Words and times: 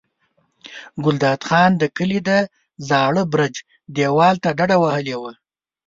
ګلداد 1.03 1.41
خان 1.47 1.71
د 1.77 1.83
کلي 1.97 2.19
د 2.27 2.29
زاړه 2.89 3.23
برج 3.33 3.55
دېوال 3.95 4.35
ته 4.43 4.49
ډډه 4.57 4.77
وهلې 4.79 5.15
وه. 5.21 5.31